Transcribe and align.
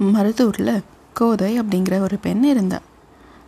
மருதூரில் 0.00 0.82
கோதை 1.12 1.60
அப்படிங்கிற 1.60 2.00
ஒரு 2.00 2.18
பெண் 2.18 2.44
இருந்தாள் 2.44 2.84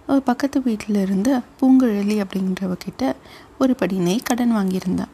அவள் 0.06 0.20
பக்கத்து 0.20 0.62
வீட்டில் 0.62 0.96
இருந்த 0.96 1.40
பூங்குழலி 1.58 2.16
அப்படிங்கிறவகிட்ட 2.22 3.02
ஒரு 3.58 3.74
படி 3.74 3.96
நெய் 3.98 4.18
கடன் 4.18 4.54
வாங்கியிருந்தா. 4.56 5.06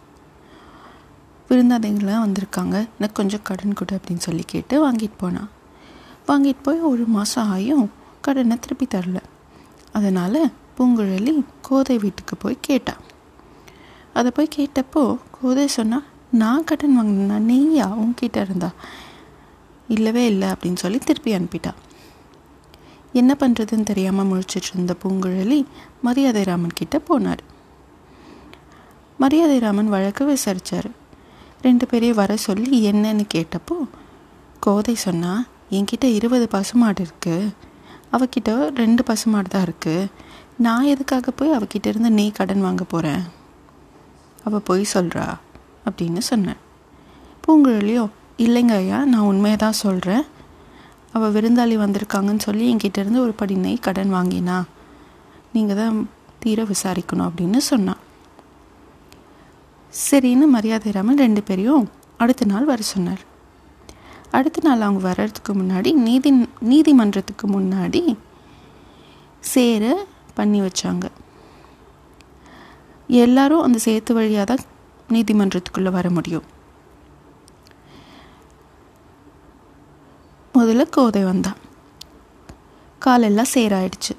விருந்தாதைங்களாம் 1.49 2.25
வந்திருக்காங்க 2.27 2.77
எனக்கு 2.99 3.13
கொஞ்சம் 3.13 3.43
கடன் 3.43 3.73
கொடு 3.73 3.97
அப்படின்னு 3.97 4.25
சொல்லி 4.27 4.45
கேட்டு 4.47 4.75
வாங்கிட்டு 4.87 5.19
போனான் 5.19 5.51
வாங்கிட்டு 6.29 6.63
போய் 6.63 6.81
ஒரு 6.81 7.05
மாதம் 7.07 7.55
ஆகியும் 7.55 7.87
கடனை 8.21 8.59
திருப்பி 8.59 8.87
தரல. 8.95 9.19
அதனால் 9.93 10.41
பூங்குழலி 10.79 11.45
கோதை 11.63 11.99
வீட்டுக்கு 11.99 12.37
போய் 12.37 12.59
கேட்டான் 12.61 13.03
அதை 14.13 14.31
போய் 14.35 14.55
கேட்டப்போ 14.57 15.19
கோதை 15.41 15.67
சொன்னால் 15.69 16.07
நான் 16.31 16.65
கடன் 16.65 16.97
வாங்கினா 17.01 17.39
நெய்யா 17.51 17.87
உன்கிட்ட 18.03 18.37
இருந்தா? 18.41 18.71
இல்லவே 19.89 20.27
இல்லை 20.27 20.49
அப்படின்னு 20.49 20.77
சொல்லி 20.77 20.99
திருப்பி 20.99 21.33
அனுப்பிட்டா. 21.35 21.73
என்ன 23.13 23.37
பண்ணுறதுன்னு 23.41 23.83
தெரியாமல் 23.83 24.29
முழிச்சிட்டு 24.31 24.71
இருந்த 24.73 24.97
பூங்குழலி 25.03 25.65
மரியாதை 26.03 26.43
ராமன் 26.45 26.75
கிட்ட 26.75 27.01
போனார். 27.09 27.43
மரியாதை 29.19 29.59
ராமன் 29.59 29.89
வழக்கு 29.89 30.25
விசாரித்தார் 30.25 30.91
ரெண்டு 31.63 31.87
பேரையும் 31.87 32.17
வர 32.17 32.37
சொல்லி 32.37 32.91
என்னன்னு 32.91 33.25
கேட்டப்போ 33.35 33.77
கோதை 34.59 34.95
சொன்னா 34.95 35.33
என்கிட்ட 35.71 36.05
இருபது 36.05 36.49
பசுமாடு 36.49 37.03
இருக்குது 37.05 37.53
அவகிட்ட 38.13 38.75
ரெண்டு 38.75 39.03
பசுமாடு 39.03 39.49
தான் 39.49 39.63
இருக்குது 39.63 40.11
நான் 40.57 40.83
எதுக்காக 40.83 41.31
போய் 41.31 41.51
அவகிட்ட 41.51 41.87
இருந்து 41.87 42.11
நீ 42.11 42.31
கடன் 42.31 42.61
வாங்க 42.61 42.85
போகிறேன் 42.85 43.25
அவள் 44.45 44.61
பொய் 44.61 44.85
சொல்கிறா 44.95 45.27
அப்படின்னு 45.87 46.19
சொன்னேன் 46.19 46.61
பூங்குழலியோ 47.41 48.05
இல்லைங்க 48.45 48.75
ஐயா 48.81 48.99
நான் 49.11 49.29
உண்மையை 49.29 49.59
தான் 49.59 49.81
சொல்கிறேன் 49.85 50.25
அவள் 51.17 51.35
விருந்தாளி 51.37 51.77
வந்திருக்காங்கன்னு 51.83 52.47
சொல்லி 52.47 52.65
என்கிட்டேருந்து 52.73 53.23
ஒரு 53.27 53.33
படி 53.41 53.55
நெய் 53.63 53.85
கடன் 53.87 54.11
வாங்கினா 54.15 54.57
நீங்கள் 55.55 55.79
தான் 55.81 55.97
தீர 56.43 56.65
விசாரிக்கணும் 56.71 57.29
அப்படின்னு 57.29 57.61
சொன்னான் 57.71 58.03
சரின்னு 59.93 60.47
மரியாதை 60.55 60.91
ராமன் 60.97 61.23
ரெண்டு 61.25 61.43
பேரையும் 61.43 61.87
அடுத்த 62.23 62.45
நாள் 62.51 62.67
வர 62.71 62.83
சொன்னார். 62.83 63.23
அடுத்த 64.31 64.59
நாள் 64.67 64.85
அவங்க 64.87 65.01
வர்றதுக்கு 65.07 65.53
முன்னாடி 65.61 65.91
நீதி 66.07 66.31
நீதிமன்றத்துக்கு 66.73 67.47
முன்னாடி 67.55 68.03
சேர 69.53 69.85
பண்ணி 70.39 70.61
வச்சாங்க. 70.61 71.07
எல்லாரும் 73.25 73.65
அந்த 73.67 73.79
சேத்து 73.87 74.13
வழியாக 74.19 74.47
தான் 74.51 74.65
நீதிமன்றத்துக்குள்ளே 75.15 75.91
வர 75.99 76.11
முடியும். 76.11 76.47
முதல்ல 80.57 80.89
கோதை 80.89 81.23
வந்தான். 81.23 81.57
காலெல்லாம் 82.99 83.53
சேராயிடுச்சு. 83.55 84.15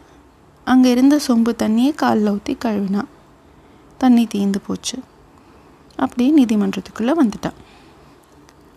அங்கே 0.63 0.91
இருந்த 0.91 1.19
சொம்பு 1.27 1.52
தண்ணியை 1.63 1.95
காலில் 1.95 2.30
ஊற்றி 2.30 2.57
கழுவினான். 2.66 3.07
தண்ணி 3.97 4.27
தீந்து 4.35 4.55
போச்சு. 4.67 4.99
அப்படியே 5.95 6.43
நீதிமன்றத்துக்குள்ளே 6.43 7.13
வந்துட்டான். 7.21 7.58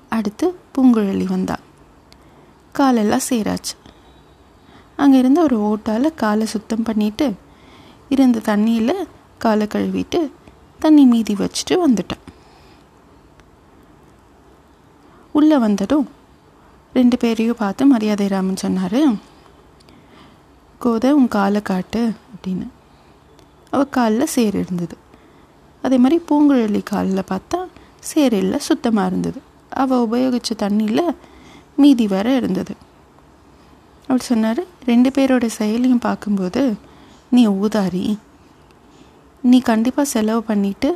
அடுத்து 0.08 0.58
பூங்குழலி 0.74 1.24
வந்தான். 1.24 1.64
காலெல்லாம் 2.72 3.26
சேராச்சு. 3.28 3.76
அங்கே 4.96 5.18
இருந்த 5.18 5.42
ஒரு 5.42 5.60
ஓட்டால் 5.62 6.14
காலை 6.14 6.46
சுத்தம் 6.46 6.82
பண்ணிட்டு 6.82 7.34
இருந்த 8.08 8.38
தண்ணியில் 8.38 9.06
காலை 9.38 9.66
கழுவிட்டு 9.66 10.30
தண்ணி 10.78 11.04
மீதி 11.04 11.34
வச்சுட்டு 11.34 11.76
வந்துட்டான். 11.86 12.24
உள்ளே 15.32 15.58
வந்ததும் 15.58 16.08
ரெண்டு 16.92 17.16
பேரையும் 17.16 17.56
பார்த்து 17.58 17.86
மரியாதை 17.86 18.26
ராமன் 18.26 18.56
சொன்னார். 18.56 19.02
கோதை 20.78 21.12
உன் 21.12 21.28
காலை 21.28 21.62
காட்டு 21.62 22.12
அப்படின்னு. 22.32 22.66
அவள் 23.70 23.88
காலில் 23.88 24.26
சேர் 24.26 24.54
இருந்தது. 24.54 24.96
அதே 25.82 25.96
மாதிரி 25.96 26.22
பூங்குழலி 26.30 26.82
காலில் 26.82 27.28
பார்த்தா 27.30 27.58
சேர் 28.00 28.32
இல்லை 28.32 28.58
சுத்தமாக 28.58 29.06
இருந்தது. 29.06 29.40
அவள் 29.70 29.98
உபயோகித்த 29.98 30.52
தண்ணியில் 30.58 31.14
மீதி 31.76 32.06
வர 32.06 32.36
இருந்தது. 32.36 32.74
அவர் 34.02 34.20
சொன்னார் 34.20 34.60
ரெண்டு 34.84 35.10
பேரோட 35.10 35.46
செயலையும் 35.46 35.98
பார்க்கும்போது 35.98 36.74
நீ 37.30 37.46
ஊதாரி. 37.48 38.18
நீ 39.42 39.60
கண்டிப்பாக 39.60 40.08
செலவு 40.08 40.44
பண்ணிவிட்டு 40.48 40.90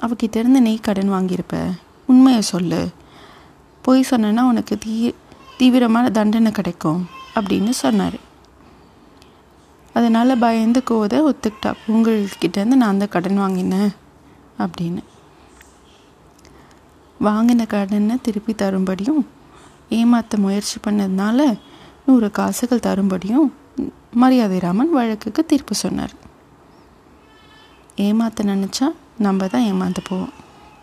அவகிட்டேருந்து 0.00 0.58
நெய் 0.66 0.78
கடன் 0.78 1.12
வாங்கியிருப்ப. 1.12 1.72
உண்மையை 2.06 2.42
சொல்லு. 2.42 2.88
பொய் 3.82 4.08
சொன்னேன்னா 4.10 4.42
உனக்கு 4.52 4.74
தீ 4.78 4.94
தீவிரமான 5.58 6.10
தண்டனை 6.10 6.50
கிடைக்கும் 6.52 7.00
அப்படின்னு 7.36 7.72
சொன்னார். 7.84 8.18
அதனால் 9.94 10.40
பயந்து 10.44 10.80
கோதை 10.90 11.18
ஒத்துக்கிட்டா 11.28 11.70
உங்கள்கிட்டேருந்து 11.92 12.76
நான் 12.82 13.00
தான் 13.02 13.12
கடன் 13.14 13.40
வாங்கினேன் 13.42 13.90
அப்படின்னு. 14.64 15.02
வாங்கின 17.26 17.66
கடனை 17.66 18.16
திருப்பி 18.26 18.52
தரும்படியும் 18.52 19.22
ஏமாற்ற 19.98 20.38
முயற்சி 20.38 20.76
பண்ணதுனால 20.84 21.58
நூறு 22.06 22.30
காசுகள் 22.30 22.86
தரும்படியும் 22.86 23.48
மரியாதை 24.22 24.58
ராமன் 24.58 24.94
வழக்குக்கு 24.98 25.42
தீர்ப்பு 25.46 25.74
சொன்னார். 25.74 26.14
ஏமாற்ற 28.06 28.44
நினச்சா 28.44 28.86
நம்ம 29.26 29.46
தான் 29.46 29.66
ஏமாந்து 29.72 30.02
போவோம். 30.08 30.34